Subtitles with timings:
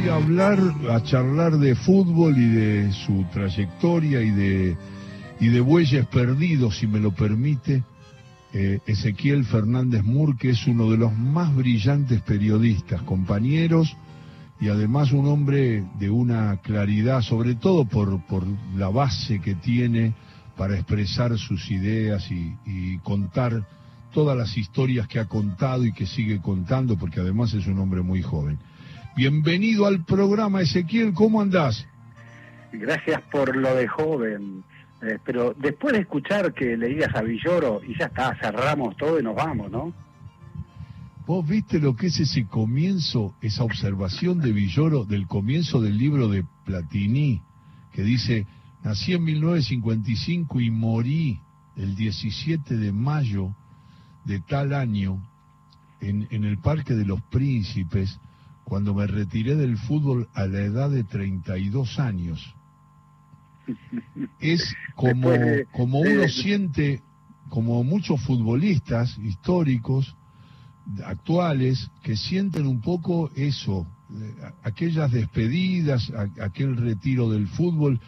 [0.00, 4.76] Voy a hablar, a charlar de fútbol y de su trayectoria y de,
[5.40, 7.82] y de bueyes perdidos, si me lo permite.
[8.52, 13.96] Eh, Ezequiel Fernández Mur, que es uno de los más brillantes periodistas, compañeros,
[14.60, 18.44] y además un hombre de una claridad, sobre todo por, por
[18.76, 20.14] la base que tiene
[20.56, 23.66] para expresar sus ideas y, y contar
[24.14, 28.02] todas las historias que ha contado y que sigue contando, porque además es un hombre
[28.02, 28.58] muy joven.
[29.18, 31.84] Bienvenido al programa, Ezequiel, ¿cómo andás?
[32.72, 34.62] Gracias por lo de joven.
[35.02, 39.24] Eh, pero después de escuchar que leías a Villoro y ya está, cerramos todo y
[39.24, 39.92] nos vamos, ¿no?
[41.26, 46.28] ¿Vos viste lo que es ese comienzo, esa observación de Villoro del comienzo del libro
[46.28, 47.42] de Platini,
[47.90, 48.46] que dice,
[48.84, 51.40] nací en 1955 y morí
[51.74, 53.52] el 17 de mayo
[54.24, 55.20] de tal año
[56.00, 58.20] en, en el Parque de los Príncipes,
[58.68, 62.54] cuando me retiré del fútbol a la edad de 32 años.
[64.40, 65.30] Es como,
[65.72, 67.02] como uno siente,
[67.48, 70.14] como muchos futbolistas históricos,
[71.04, 73.86] actuales, que sienten un poco eso,
[74.62, 78.00] aquellas despedidas, aquel retiro del fútbol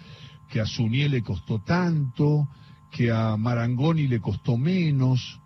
[0.50, 2.48] que a Sunié le costó tanto,
[2.90, 5.40] que a Marangoni le costó menos,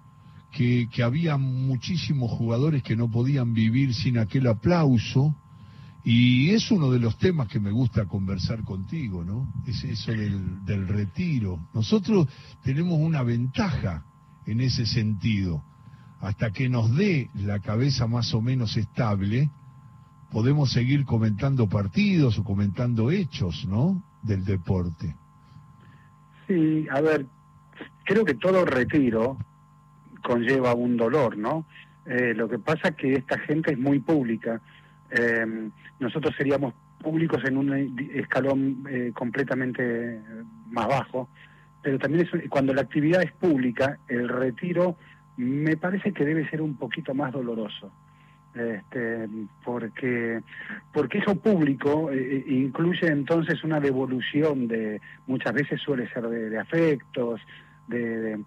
[0.54, 5.34] que, había muchísimos jugadores que no podían vivir sin aquel aplauso.
[6.04, 9.52] Y es uno de los temas que me gusta conversar contigo, ¿no?
[9.66, 11.68] Es eso del, del retiro.
[11.72, 12.28] Nosotros
[12.62, 14.04] tenemos una ventaja
[14.46, 15.64] en ese sentido.
[16.20, 19.50] Hasta que nos dé la cabeza más o menos estable,
[20.30, 24.02] podemos seguir comentando partidos o comentando hechos, ¿no?
[24.22, 25.16] Del deporte.
[26.46, 27.26] Sí, a ver,
[28.04, 29.38] creo que todo retiro
[30.24, 31.66] conlleva un dolor, ¿no?
[32.06, 34.60] Eh, lo que pasa es que esta gente es muy pública.
[35.10, 35.68] Eh,
[36.00, 40.18] nosotros seríamos públicos en un escalón eh, completamente
[40.70, 41.28] más bajo,
[41.82, 44.96] pero también es, cuando la actividad es pública, el retiro
[45.36, 47.92] me parece que debe ser un poquito más doloroso.
[48.54, 49.28] Este,
[49.64, 50.40] porque
[50.92, 57.40] porque eso público eh, incluye entonces una devolución de muchas veces suele ser de afectos
[57.88, 58.38] de,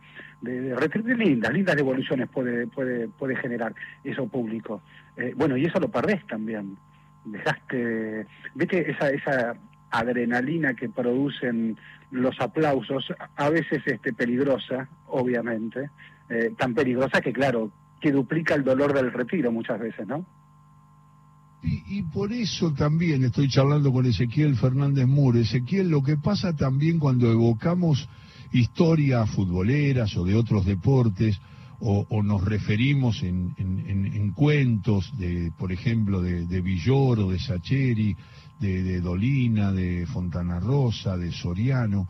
[0.41, 4.81] de, de, lindas, lindas devoluciones puede, puede, puede generar eso público.
[5.15, 6.77] Eh, bueno, y eso lo perdés también.
[7.25, 9.55] Dejaste, viste esa, esa
[9.91, 11.77] adrenalina que producen
[12.11, 15.89] los aplausos, a veces este, peligrosa, obviamente,
[16.29, 20.25] eh, tan peligrosa que claro, que duplica el dolor del retiro muchas veces, ¿no?
[21.63, 25.41] Y, y, por eso también estoy charlando con Ezequiel Fernández Mure.
[25.41, 28.07] Ezequiel, lo que pasa también cuando evocamos
[28.51, 31.39] historias futboleras o de otros deportes,
[31.79, 38.15] o, nos referimos en, en, en, cuentos, de, por ejemplo, de, Villoro, de Sacheri,
[38.59, 42.07] de, de, Dolina, de Fontana Rosa, de Soriano,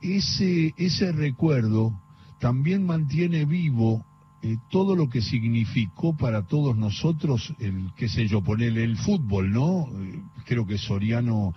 [0.00, 1.92] ese, ese recuerdo
[2.38, 4.04] también mantiene vivo
[4.42, 9.50] eh, todo lo que significó para todos nosotros el, qué sé yo, ponerle el fútbol,
[9.50, 9.88] ¿no?
[9.94, 11.54] Eh, creo que Soriano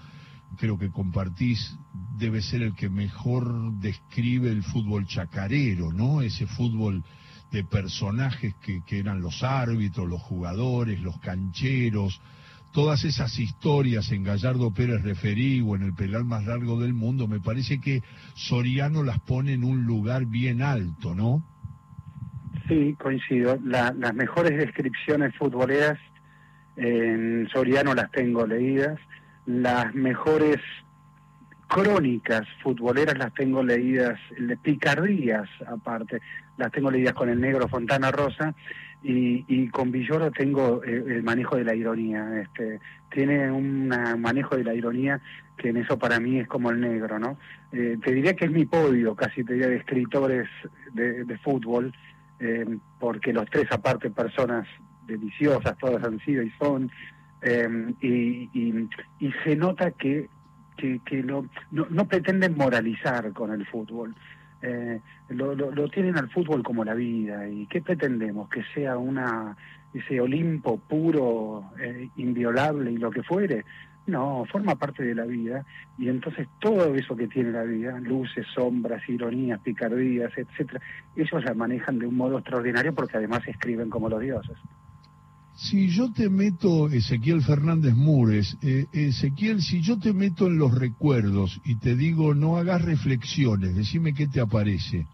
[0.57, 1.77] creo que compartís,
[2.17, 6.21] debe ser el que mejor describe el fútbol chacarero, ¿no?
[6.21, 7.03] Ese fútbol
[7.51, 12.21] de personajes que, que eran los árbitros, los jugadores, los cancheros,
[12.73, 17.27] todas esas historias en Gallardo Pérez Referí o en el pelar más largo del mundo,
[17.27, 18.03] me parece que
[18.35, 21.43] Soriano las pone en un lugar bien alto, ¿no?
[22.67, 23.57] Sí, coincido.
[23.63, 25.97] La, las mejores descripciones futboleras
[26.75, 28.99] en Soriano las tengo leídas
[29.47, 30.57] las mejores
[31.67, 34.19] crónicas futboleras las tengo leídas,
[34.61, 36.21] picardías aparte,
[36.57, 38.53] las tengo leídas con el negro Fontana Rosa
[39.03, 42.41] y, y con Villoro tengo el, eh, el, manejo de la ironía.
[42.41, 45.19] Este, tiene un manejo de la ironía
[45.57, 47.37] que en eso para mí es como el negro, ¿no?
[47.71, 50.47] Eh, te diría que es mi podio, casi te diría, de escritores
[50.93, 51.93] de, de fútbol,
[52.39, 54.67] eh, porque los tres aparte personas
[55.07, 56.91] deliciosas, todas han sido y son,
[57.41, 60.29] eh, y, y, se nota que,
[60.75, 64.15] que, no, no, no, pretenden moralizar con el fútbol.
[64.61, 67.47] Eh, lo, lo, lo, tienen al fútbol como la vida.
[67.47, 68.49] ¿Y qué pretendemos?
[68.49, 69.55] Que sea una
[69.93, 73.65] ese Olimpo puro, eh, inviolable y lo que fuere.
[74.05, 75.65] No, forma parte de la vida
[75.97, 80.79] y entonces todo eso que tiene la vida, luces, sombras, ironías, picardías, etcétera,
[81.13, 84.55] ellos la manejan de un modo extraordinario porque además escriben como los dioses.
[85.57, 90.71] Si yo te meto, Ezequiel Fernández Mures, eh, Ezequiel, si yo te meto en los
[90.71, 95.07] recuerdos y te digo no hagas reflexiones, decime qué te aparece.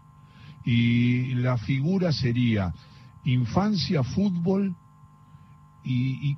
[0.62, 2.74] Y la figura sería
[3.24, 4.76] infancia, fútbol
[5.82, 6.36] y,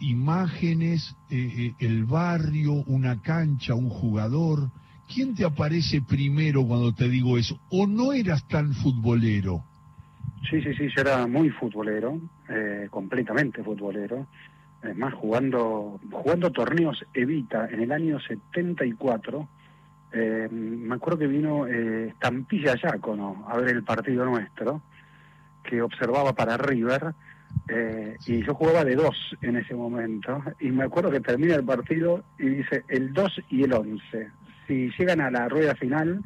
[0.00, 4.70] imágenes, eh, el barrio, una cancha, un jugador.
[5.12, 7.60] ¿Quién te aparece primero cuando te digo eso?
[7.68, 9.62] ¿O no eras tan futbolero?
[10.48, 12.20] Sí, sí, sí, yo era muy futbolero,
[12.90, 14.26] completamente futbolero.
[14.82, 19.48] Es más, jugando, jugando torneos Evita en el año 74,
[20.12, 22.14] eh, me acuerdo que vino eh,
[22.50, 24.82] Yacono a ver el partido nuestro,
[25.62, 27.14] que observaba para River,
[27.68, 31.64] eh, y yo jugaba de dos en ese momento, y me acuerdo que termina el
[31.64, 34.30] partido y dice el 2 y el 11.
[34.66, 36.22] Si llegan a la rueda final,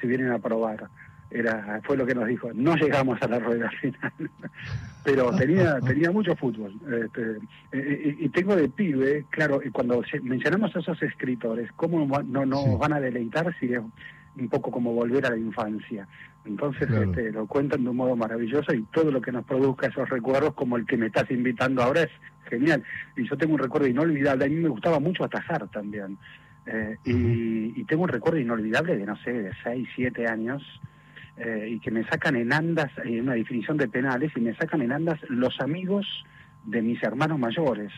[0.00, 0.88] se vienen a probar
[1.30, 4.12] era fue lo que nos dijo no llegamos a la rueda final
[5.04, 6.74] pero tenía tenía mucho fútbol
[7.04, 7.38] este,
[8.18, 13.00] y, tengo de pibe claro cuando mencionamos a esos escritores cómo no nos van a
[13.00, 13.80] deleitar si es
[14.36, 16.06] un poco como volver a la infancia
[16.44, 20.08] entonces este, lo cuentan de un modo maravilloso y todo lo que nos produzca esos
[20.08, 22.10] recuerdos como el que me estás invitando ahora es
[22.48, 22.82] genial.
[23.16, 26.16] Y yo tengo un recuerdo inolvidable a mí me gustaba mucho atajar también
[26.66, 30.62] eh, y, y, tengo un recuerdo inolvidable de no sé de 6, 7 años
[31.40, 34.82] eh, y que me sacan en andas, en una definición de penales, y me sacan
[34.82, 36.06] en andas los amigos
[36.66, 37.90] de mis hermanos mayores,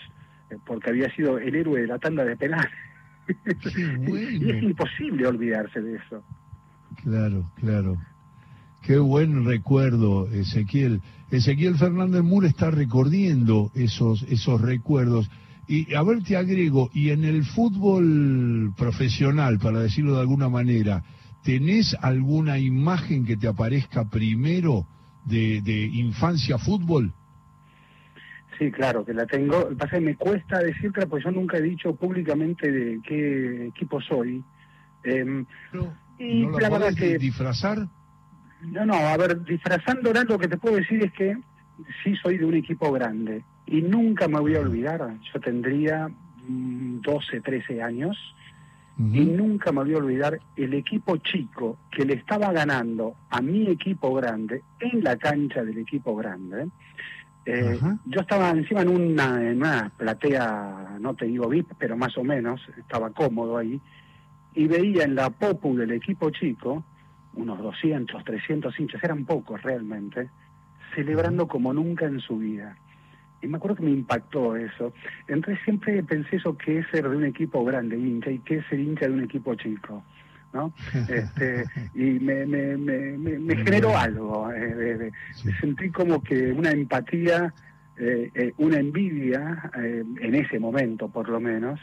[0.51, 2.71] eh, porque había sido el héroe de la tanda de penales.
[3.27, 6.23] y es imposible olvidarse de eso.
[7.03, 7.97] Claro, claro.
[8.83, 11.01] Qué buen recuerdo, Ezequiel.
[11.31, 15.31] Ezequiel Fernández Mur está recorriendo esos, esos recuerdos.
[15.67, 21.03] Y a ver, te agrego, y en el fútbol profesional, para decirlo de alguna manera,
[21.45, 24.87] ¿Tenés alguna imagen que te aparezca primero
[25.25, 27.13] de, de infancia fútbol?
[28.59, 29.71] Sí, claro que la tengo.
[29.77, 34.45] Pasa que me cuesta decirte, pues yo nunca he dicho públicamente de qué equipo soy.
[35.05, 35.45] Eh,
[36.19, 37.89] y ¿no la, verdad que disfrazar?
[38.61, 41.37] No, no, a ver, disfrazándola lo que te puedo decir es que
[42.05, 45.17] sí soy de un equipo grande y nunca me voy a olvidar.
[45.33, 46.09] Yo tendría
[46.47, 48.17] 12, mm, 13 años
[49.11, 53.69] y nunca me voy a olvidar el equipo chico que le estaba ganando a mi
[53.69, 56.69] equipo grande en la cancha del equipo grande.
[57.45, 62.17] Eh, yo estaba encima en una, en una platea, no te digo VIP, pero más
[62.17, 63.81] o menos, estaba cómodo ahí,
[64.55, 66.85] y veía en la popu del equipo chico,
[67.35, 70.29] unos 200, 300 hinchas, eran pocos realmente,
[70.95, 72.77] celebrando como nunca en su vida
[73.43, 74.93] y me acuerdo que me impactó eso.
[75.29, 78.67] Entonces siempre pensé eso, que es ser de un equipo grande hincha y que es
[78.67, 80.03] ser hincha de un equipo chico.
[80.53, 80.73] ¿no?
[81.09, 85.11] Este, y me, me, me, me, generó algo, eh,
[85.61, 87.53] sentí como que una empatía,
[87.97, 91.81] eh, eh, una envidia, en ese momento por lo menos,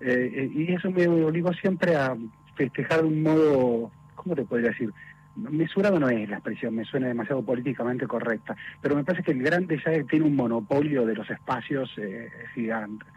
[0.00, 2.16] y eso me obligó siempre a
[2.54, 4.92] festejar de un modo, ¿cómo te podría decir?
[5.36, 9.42] Mesurado no es la expresión, me suena demasiado políticamente correcta, pero me parece que el
[9.42, 13.08] grande ya tiene un monopolio de los espacios eh, gigantes.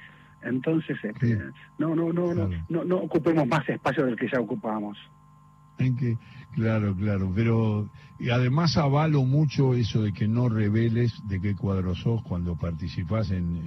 [0.41, 1.37] Entonces, este,
[1.77, 4.97] no, no, no, no, no, no ocupemos más espacio del que ya ocupamos.
[5.77, 6.17] En que,
[6.55, 7.89] claro, claro, pero
[8.19, 13.31] y además avalo mucho eso de que no reveles de qué cuadro sos cuando participás
[13.31, 13.57] en,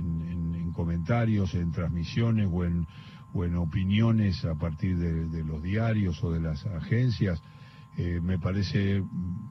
[0.54, 2.86] en, comentarios, en transmisiones o en,
[3.34, 7.42] o en opiniones a partir de los diarios o de las agencias
[7.96, 9.02] eh, me parece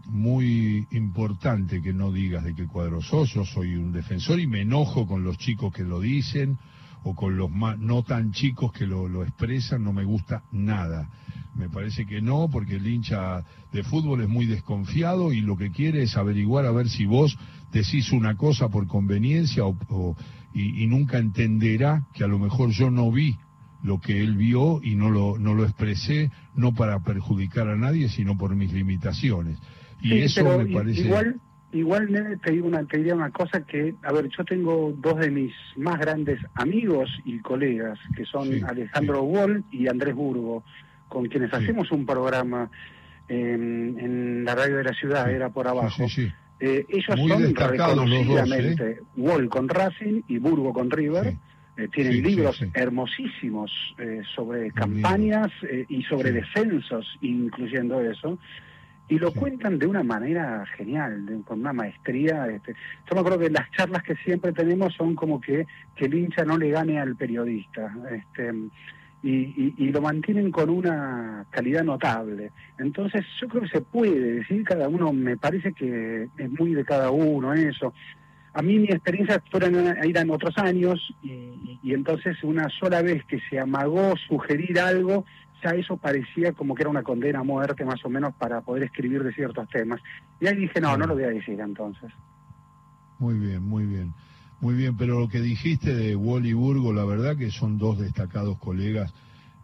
[0.09, 4.61] muy importante que no digas de qué cuadro sos, yo soy un defensor y me
[4.61, 6.57] enojo con los chicos que lo dicen
[7.03, 11.09] o con los no tan chicos que lo, expresan, no me gusta nada.
[11.55, 15.71] Me parece que no, porque el hincha de fútbol es muy desconfiado y lo que
[15.71, 17.37] quiere es averiguar a ver si vos
[17.71, 20.15] decís una cosa por conveniencia o,
[20.53, 23.37] y nunca entenderá que a lo mejor yo no vi
[23.83, 28.09] lo que él vio y no lo, no lo expresé, no para perjudicar a nadie,
[28.09, 29.57] sino por mis limitaciones.
[30.01, 31.01] Y eso me parece...
[31.01, 31.39] Igual,
[31.71, 35.31] igual te, digo una, te diría una cosa que, a ver, yo tengo dos de
[35.31, 40.63] mis más grandes amigos y colegas, que son Alejandro Wall y Andrés Burgo,
[41.07, 42.69] con quienes hacemos un programa
[43.27, 46.05] en, la radio de la ciudad, era por abajo.
[46.59, 48.99] Eh, ellos son reconocidamente ¿eh?
[49.17, 51.35] Wall con Racing y Burgo con River
[51.77, 58.37] eh, tienen libros hermosísimos eh, sobre campañas eh, y sobre descensos, incluyendo eso,
[59.07, 62.47] y lo cuentan de una manera genial, con una maestría.
[62.47, 62.73] Este.
[63.09, 66.43] Yo me acuerdo que las charlas que siempre tenemos son como que, que el hincha
[66.45, 67.93] no le gane al periodista.
[68.11, 68.53] Este,
[69.23, 72.51] y, y, lo mantienen con una calidad notable.
[72.79, 76.83] Entonces yo creo que se puede decir, cada uno me parece que es muy de
[76.83, 77.93] cada uno eso.
[78.53, 83.59] A mí mi experiencia fueron eran otros años y, entonces una sola vez que se
[83.59, 85.25] amagó sugerir algo,
[85.63, 88.83] ya eso parecía como que era una condena a muerte más o menos para poder
[88.83, 90.01] escribir de ciertos temas.
[90.39, 92.11] Y ahí dije, no, no lo voy a decir entonces.
[93.19, 94.13] Muy bien, muy bien.
[94.61, 97.97] Muy bien, pero lo que dijiste de Wall y Burgo, la verdad que son dos
[97.99, 99.11] destacados colegas.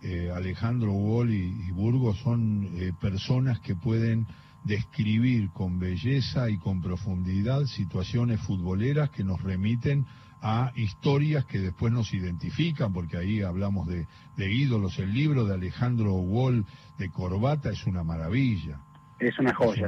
[0.02, 4.26] Eh, Alejandro Wall y, Burgo son eh, personas que pueden
[4.68, 10.06] describir con belleza y con profundidad situaciones futboleras que nos remiten
[10.42, 14.06] a historias que después nos identifican, porque ahí hablamos de,
[14.38, 15.00] ídolos.
[15.00, 16.66] El libro de Alejandro Wall
[17.00, 18.80] de Corbata es una maravilla.
[19.20, 19.88] Es una joya,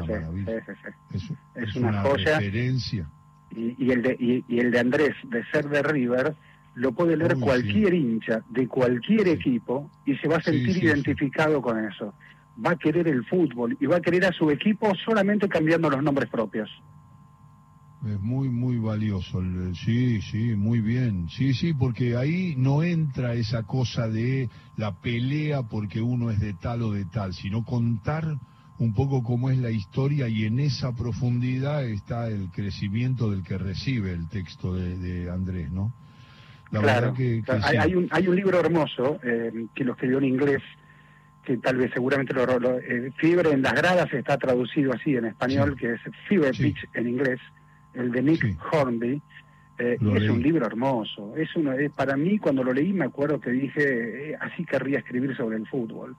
[1.55, 2.39] es una, joya.
[2.39, 3.07] Referencia.
[3.55, 6.35] Y, el de, y, el de Andrés, de ser de River,
[6.73, 11.83] lo puede leer cualquier hincha de cualquier equipo y se va a sentir identificado con
[11.83, 12.13] eso.
[12.65, 16.03] Va a querer el fútbol y va a querer a su equipo solamente cambiando los
[16.03, 16.69] nombres propios.
[18.05, 19.41] Es muy, muy valioso.
[19.73, 21.27] Sí, sí, muy bien.
[21.29, 26.53] Sí, sí, porque ahí no entra esa cosa de la pelea porque uno es de
[26.53, 28.37] tal o de tal, sino contar
[28.79, 33.57] un poco cómo es la historia y en esa profundidad está el crecimiento del que
[33.57, 35.93] recibe el texto de, Andrés, ¿no?
[36.71, 40.61] La claro, que, hay, un, hay un libro hermoso eh, que lo escribió en inglés,
[41.49, 45.25] que tal vez seguramente lo, lo eh, Fiebre en las gradas está traducido así en
[45.25, 47.39] español, que es Fever Pitch en inglés
[47.95, 49.19] el de Nick Hornby,
[49.79, 51.35] eh, es un libro hermoso.
[51.35, 55.35] Es uno, para mí, cuando lo leí, me acuerdo que dije, eh, así querría escribir
[55.35, 56.15] sobre el fútbol,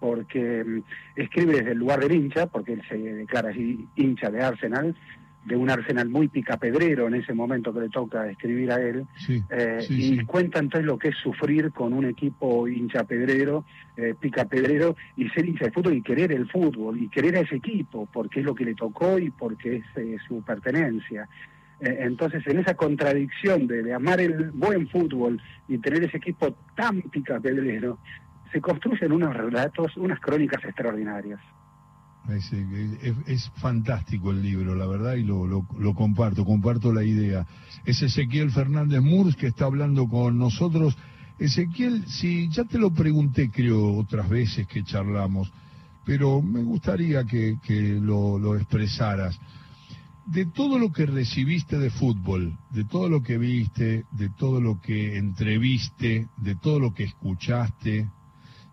[0.00, 0.82] porque mm,
[1.14, 4.96] escribe desde el lugar del hincha, porque él se declara así hincha de Arsenal,
[5.44, 9.06] de un Arsenal muy picapedrero en ese momento que le toca escribir a él,
[9.50, 13.64] eh, y cuenta entonces lo que es sufrir con un equipo hincha pedrero,
[13.96, 17.56] eh, picapedrero, y ser hincha de fútbol y querer el fútbol, y querer a ese
[17.56, 21.28] equipo, porque es lo que le tocó y porque es eh, su pertenencia.
[21.80, 27.02] entonces, en esa contradicción de, de, amar el buen fútbol y tener ese equipo tan
[27.02, 27.98] picapedrero,
[28.52, 31.40] se construyen unos relatos, unas crónicas extraordinarias.
[32.28, 37.46] Es, fantástico el libro, la verdad, y lo, comparto, comparto la idea.
[37.84, 40.96] Es Ezequiel Fernández Murs que está hablando con nosotros.
[41.38, 45.52] Ezequiel, si ya te lo pregunté, creo, otras veces que charlamos,
[46.04, 47.58] pero me gustaría que,
[48.00, 49.38] lo expresaras.
[50.24, 54.80] De todo lo que recibiste de fútbol, de todo lo que viste, de todo lo
[54.80, 58.08] que entreviste, de todo lo que escuchaste,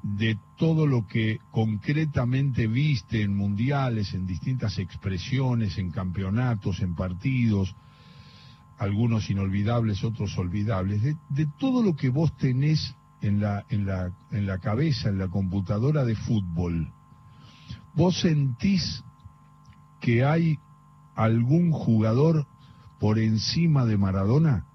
[0.01, 7.75] de todo lo que concretamente viste en mundiales, en distintas expresiones, en campeonatos, en partidos,
[8.77, 14.47] algunos inolvidables, otros olvidables, de, todo lo que vos tenés en la, en, la, en
[14.47, 16.93] la cabeza, en la computadora de fútbol,
[17.93, 19.03] ¿vos sentís
[19.99, 20.57] que hay
[21.15, 22.47] algún jugador
[22.99, 24.65] por encima de Maradona?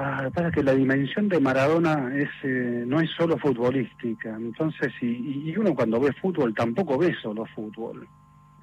[0.00, 4.28] Ah, pasa que la dimensión de Maradona es eh, no es solo futbolística.
[4.36, 8.06] Entonces, y, uno cuando ve fútbol tampoco ve solo fútbol.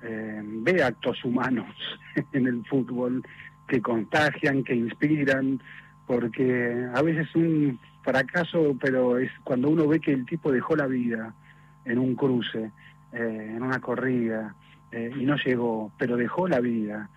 [0.02, 1.76] Eh, ve actos humanos
[2.32, 3.22] en el fútbol
[3.68, 5.60] que contagian, que inspiran,
[6.08, 10.88] porque a veces un fracaso, pero es cuando uno ve que el tipo dejó la
[10.88, 11.34] vida
[11.84, 12.72] en un cruce,
[13.12, 14.56] eh, en una corrida,
[14.94, 17.10] y no llegó, pero dejó la vida,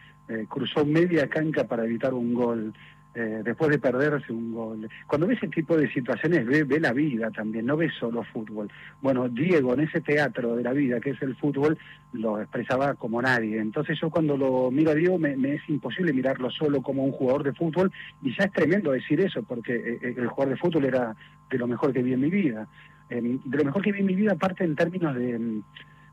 [0.49, 2.75] cruzó media cancha para evitar un gol.
[3.15, 4.89] Eh, después de perderse un gol.
[5.07, 8.71] Cuando ves ese tipo de situaciones, ve, la vida también, no ves solo fútbol.
[9.01, 11.77] Bueno, Diego en ese teatro de la vida que es el fútbol,
[12.13, 13.59] lo expresaba como nadie.
[13.59, 17.45] Entonces yo cuando lo miro a Diego me, es imposible mirarlo solo como un jugador
[17.45, 17.91] de fútbol
[18.23, 21.17] y ya es tremendo decir eso, porque eh, eh, el jugador de fútbol era
[21.51, 22.69] de lo mejor que vi en mi vida.
[23.09, 25.31] Em, de lo mejor que vi en mi vida, aparte en términos de...
[25.31, 25.63] Em,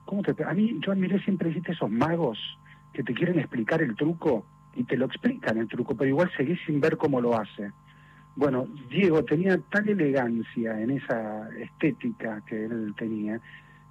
[0.06, 2.40] ¿cómo te, a mí, yo admiré siempre, esos magos
[2.94, 4.46] que te quieren explicar el truco
[4.76, 7.72] y te lo explican el truco, pero igual seguís sin ver cómo lo hace.
[8.36, 13.40] Bueno, Diego tenía tal elegancia en esa estética que él tenía,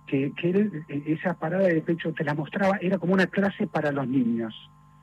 [0.06, 3.66] que, que él, e, esa parada de pecho te la mostraba, era como una clase
[3.66, 4.54] para los niños.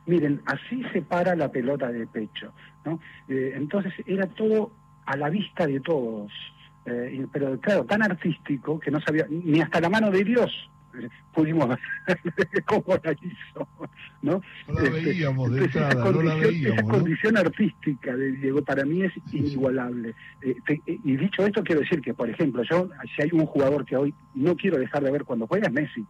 [0.05, 2.53] Miren, así se para la pelota de pecho,
[2.85, 2.99] ¿no?
[3.27, 4.71] Eh, entonces era todo
[5.05, 6.31] a la vista de todos,
[6.85, 10.70] eh, pero claro, tan artístico que no sabía, ni hasta la mano de Dios
[11.33, 11.79] pudimos ver
[12.65, 13.67] cómo la hizo,
[14.21, 14.41] ¿no?
[14.67, 16.79] No la este, veíamos de entrada, no la veíamos.
[16.79, 20.15] Esa condición artística de Diego para mí es inigualable.
[20.41, 23.85] Eh, eh, y dicho esto, quiero decir que, por ejemplo, yo, si hay un jugador
[23.85, 26.05] que hoy no quiero dejar de ver cuando juega, es Messi.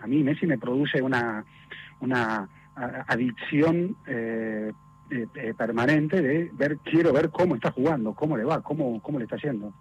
[0.00, 1.44] A mí Messi me produce una,
[2.00, 2.48] una
[3.08, 4.72] adicción eh,
[5.56, 9.36] permanente de ver, quiero ver cómo está jugando, cómo le va, cómo, cómo le está
[9.36, 9.72] haciendo.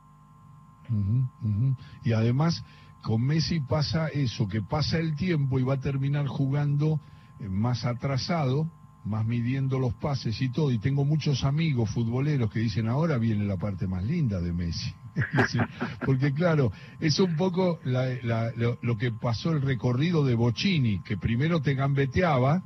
[2.04, 2.64] Y además
[3.04, 7.02] con Messi pasa eso, que pasa el tiempo y va a terminar jugando
[7.40, 8.72] eh, más atrasado,
[9.04, 10.72] más midiendo los pases y todo.
[10.72, 14.94] Y tengo muchos amigos futboleros que dicen, ahora viene la parte más linda de Messi.
[16.06, 21.76] Porque claro, es un poco lo, que pasó el recorrido de Bocini, que primero te
[21.76, 22.64] gambeteaba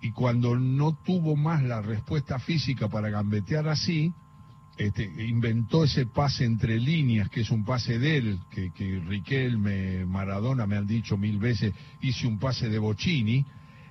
[0.00, 4.14] y cuando no tuvo más la respuesta física para gambetear así,
[4.80, 10.06] este, inventó ese pase entre líneas, que es un pase de él, que, que Riquelme,
[10.06, 13.44] Maradona me han dicho mil veces, hice un pase de Bocini,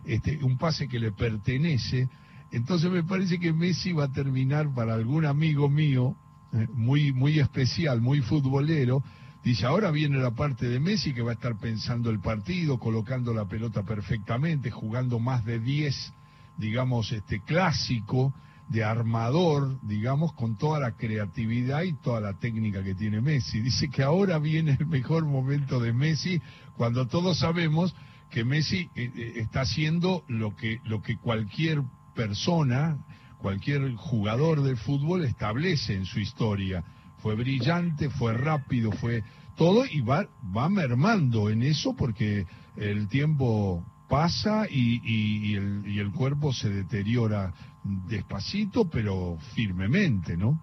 [0.05, 2.10] este, un pase que le pertenece.
[2.51, 6.15] Entonces me parece que Messi va a terminar para algún amigo mío,
[6.53, 9.03] eh, muy, muy especial, muy futbolero,
[9.41, 13.34] Dice, ahora viene la parte de Messi que va a estar pensando el partido, colocando
[13.34, 16.13] la pelota perfectamente, jugando más de 10,
[16.58, 18.34] digamos, este clásico
[18.69, 23.59] de armador, digamos, con toda la creatividad y toda la técnica que tiene Messi.
[23.61, 26.41] Dice que ahora viene el mejor momento de Messi,
[26.77, 27.95] cuando todos sabemos
[28.29, 31.81] que Messi eh, eh, está haciendo lo que, lo que cualquier
[32.15, 32.97] persona,
[33.39, 36.83] cualquier jugador de fútbol establece en su historia
[37.21, 39.23] fue brillante, fue rápido, fue
[39.55, 42.45] todo y va, va mermando en eso porque
[42.77, 50.59] el tiempo pasa y, y, el, y el cuerpo se deteriora despacito pero firmemente, ¿no?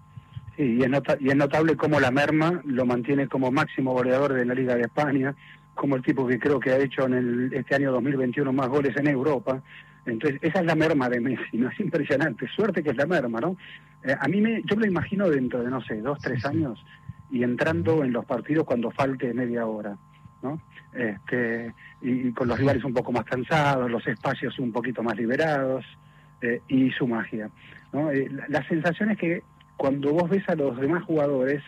[0.55, 4.45] Sí, y es, y es notable cómo la merma lo mantiene como máximo goleador de
[4.45, 5.35] la Liga de España,
[5.75, 8.95] como el tipo que creo que ha hecho en el, este año 2021 más goles
[8.97, 9.61] en Europa.
[10.05, 11.69] Entonces, esa es la merma de Messi, ¿no?
[11.69, 12.47] Es impresionante.
[12.55, 13.57] Suerte que es la merma, ¿no?
[14.03, 16.83] Eh, a mí me, yo me lo imagino dentro de, no sé, dos, tres años
[17.29, 19.97] y entrando en los partidos cuando falte media hora,
[20.41, 20.59] ¿no?
[20.93, 25.85] Este, y, con los rivales un poco más cansados, los espacios un poquito más liberados
[26.41, 27.49] eh, y su magia,
[27.93, 28.11] ¿no?
[28.11, 29.43] Eh, la, sensación es que
[29.75, 31.63] cuando vos ves a los demás jugadores,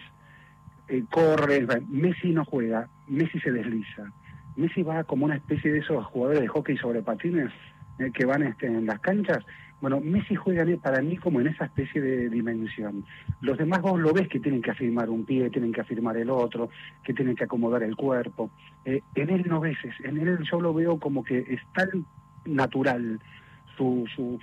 [1.12, 4.12] corre, Messi no juega, Messi se desliza.
[4.56, 7.52] Messi va como una especie de esos jugadores de hockey sobre patines
[8.14, 9.46] que van este, en las canchas
[9.82, 13.06] bueno, Messi juega para mí como en esa especie de dimensión.
[13.42, 16.30] Los demás vos lo ves que tienen que afirmar un pie, tienen que afirmar el
[16.30, 16.70] otro,
[17.04, 18.50] que tienen que acomodar el cuerpo.
[18.84, 22.06] Eh, en él no ves, en él yo lo veo como que es tan
[22.46, 23.20] natural
[23.78, 24.40] su, su,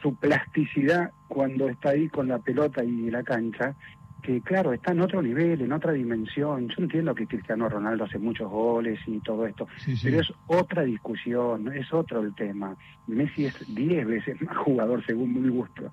[0.00, 3.74] su plasticidad cuando está ahí con la pelota y la cancha,
[4.22, 6.68] que claro, está en otro nivel, en otra dimensión.
[6.68, 9.68] Yo entiendo que Cristiano Ronaldo hace muchos goles y todo esto,
[10.02, 12.76] pero es otra discusión, es otro el tema.
[13.06, 15.92] Messi es diez veces más jugador según mi gusto.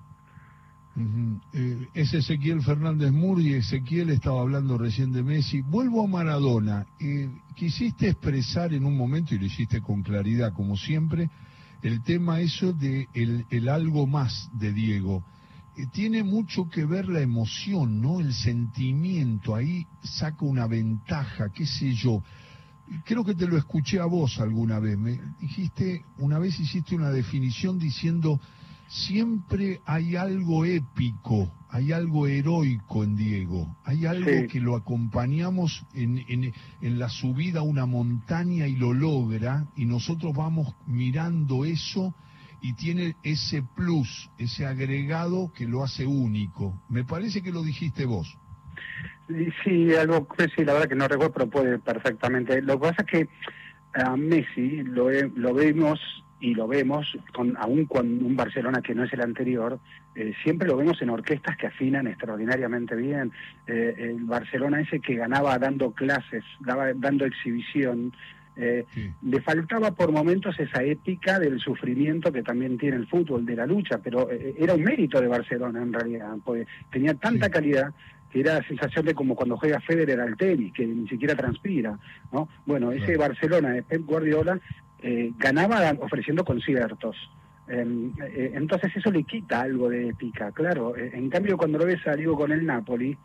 [1.52, 5.60] Eh, es Ezequiel Fernández Murri, Ezequiel estaba hablando recién de Messi.
[5.60, 6.86] Vuelvo a Maradona.
[7.00, 11.30] Eh, quisiste expresar en un momento, y lo hiciste con claridad como siempre,
[11.82, 15.24] el tema eso de el algo más de Diego.
[15.76, 18.20] Eh, tiene mucho que ver la emoción, ¿no?
[18.20, 22.22] El sentimiento, ahí saca una ventaja, qué sé yo.
[23.04, 24.98] Creo que te lo escuché a vos alguna vez.
[24.98, 28.40] Me dijiste, una vez hiciste una definición diciendo,
[28.88, 36.18] siempre hay algo épico, hay algo heroico en Diego, hay algo que lo acompañamos en,
[36.28, 42.14] en, en la subida a una montaña y lo logra, y nosotros vamos mirando eso
[42.64, 46.72] y tiene ese plus, ese agregado que lo hace único.
[46.88, 48.38] Me parece que lo dijiste vos.
[49.62, 52.62] Sí, algo, sí, la verdad que no recuerdo, pero puede perfectamente.
[52.62, 53.28] Lo que pasa es que
[53.92, 56.00] a Messi lo, lo vemos
[56.40, 59.78] y lo vemos, con, aún con un Barcelona que no es el anterior,
[60.14, 63.30] eh, siempre lo vemos en orquestas que afinan extraordinariamente bien.
[63.66, 68.14] Eh, el Barcelona ese que ganaba dando clases, daba, dando exhibición,
[68.56, 68.84] eh,
[69.22, 73.66] le faltaba por momentos esa ética del sufrimiento que también tiene el fútbol, de la
[73.66, 77.92] lucha, pero eh, era un mérito de Barcelona en realidad, porque tenía tanta calidad
[78.30, 81.98] que era la sensación de como cuando juega Federer al tenis, que ni siquiera transpira,
[82.32, 82.48] ¿no?
[82.66, 84.58] Bueno, ese Barcelona de Pep Guardiola
[85.02, 87.16] eh, ganaba ofreciendo conciertos.
[87.68, 90.96] Em, entonces eso le quita algo de épica, claro.
[90.96, 93.16] en cambio, cuando lo ves salió con el Napoli,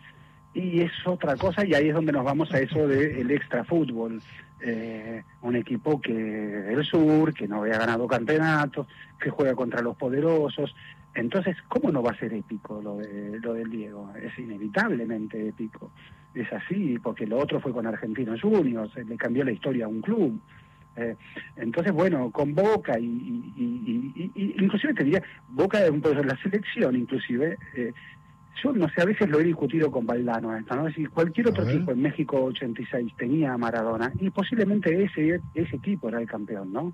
[0.54, 4.22] y es otra cosa, y ahí es donde nos vamos a eso del extra fútbol.
[4.62, 8.88] Eh, un equipo que del sur, que no había ganado campeonatos,
[9.20, 10.76] que juega contra los poderosos.
[11.16, 14.12] Entonces, ¿cómo no va a ser épico lo, de, lo del Diego?
[14.22, 15.92] Es inevitablemente épico.
[16.36, 20.02] Es así, porque lo otro fue con Argentinos Juniors, le cambió la historia a un
[20.02, 20.40] club.
[20.98, 21.16] Eh,
[21.56, 27.94] entonces, bueno, con Boca y, y, inclusive te diría, Boca, la selección inclusive, eh,
[28.64, 30.90] yo no sé, a veces lo he discutido con Valdano esto, ¿no?
[30.92, 36.10] Si cualquier otro equipo en México 86 tenía a Maradona, y posiblemente ese, ese equipo
[36.10, 36.94] era el campeón, ¿no?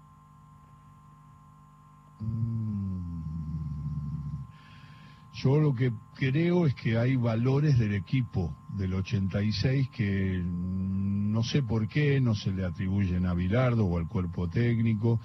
[2.19, 2.65] Mm.
[5.33, 11.61] Yo lo que creo es que hay valores del equipo del 86 que no sé
[11.61, 15.19] por qué no se le atribuyen a Bilardo o al cuerpo técnico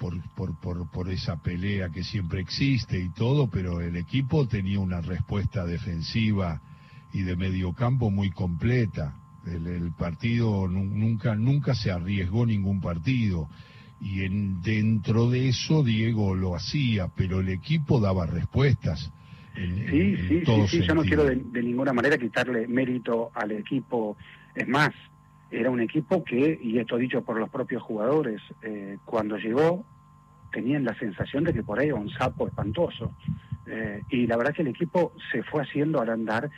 [0.00, 4.80] por, por, por, por, esa pelea que siempre existe y todo, pero el equipo tenía
[4.80, 6.62] una respuesta defensiva
[7.12, 9.14] y de medio campo muy completa.
[9.46, 13.48] El, partido nunca, nunca se arriesgó ningún partido.
[14.00, 19.12] y en, dentro de eso Diego lo hacía, pero el equipo daba respuestas.
[19.54, 24.16] sí, sí, sí, sí, yo no quiero de, ninguna manera quitarle mérito al equipo.
[24.54, 24.90] Es más,
[25.50, 29.84] era un equipo que, y esto dicho por los propios jugadores, eh, cuando llegó
[30.52, 33.12] tenían la sensación de que por ahí era un sapo espantoso.
[33.66, 36.50] Eh, y la verdad que el equipo se fue haciendo al andar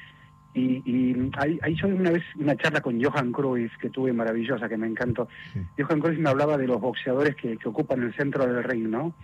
[0.55, 4.69] y, y ahí, ahí, yo una vez una charla con Johan Cruyff que tuve maravillosa,
[4.69, 5.29] que me encantó.
[5.79, 9.15] Johan Cruyff me hablaba de los boxeadores que, que ocupan el centro del ring, ¿no?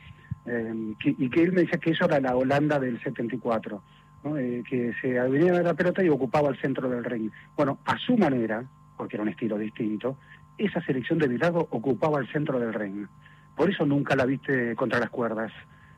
[0.46, 3.82] Eh, y que él me decía que eso era la Holanda del 74,
[4.24, 4.38] ¿no?
[4.38, 7.30] Eh, que se venía de la pelota y ocupaba el centro del ring.
[7.54, 8.64] Bueno, a su manera,
[8.98, 10.18] porque era un estilo distinto,
[10.58, 13.06] esa selección de Vilado ocupaba el centro del ring.
[13.56, 15.52] Por eso nunca la viste contra las cuerdas.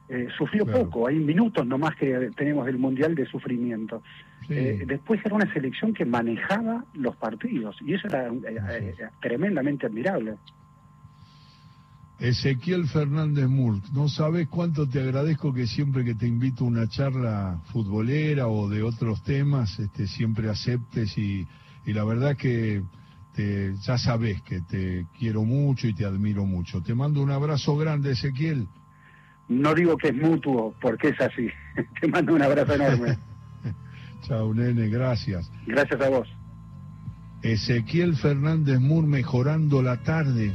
[0.08, 4.02] Eh, sufrió poco, hay minutos nomás que tenemos del Mundial de sufrimiento.
[4.48, 10.36] Eh, después era una selección que manejaba los partidos y eso era eh, tremendamente admirable.
[12.18, 16.88] Ezequiel Fernández Murk, no sabes cuánto te agradezco que siempre que te invito a una
[16.88, 21.46] charla futbolera o de otros temas, este, siempre aceptes y,
[21.84, 22.82] y la verdad que
[23.34, 26.82] te, ya sabes que te quiero mucho y te admiro mucho.
[26.82, 28.68] Te mando un abrazo grande, Ezequiel.
[29.48, 31.48] No digo que es mutuo, porque es así.
[32.00, 33.18] Te mando un abrazo enorme.
[34.22, 35.50] Chao, nene, gracias.
[35.66, 36.28] Gracias a vos.
[37.42, 40.54] Ezequiel Fernández Mur mejorando la tarde.